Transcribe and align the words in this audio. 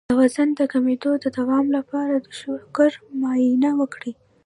د 0.09 0.11
وزن 0.19 0.49
د 0.59 0.61
کمیدو 0.73 1.11
د 1.23 1.25
دوام 1.37 1.65
لپاره 1.77 2.13
د 2.19 2.27
شکر 2.41 2.91
معاینه 3.19 3.69
وکړئ 3.79 4.13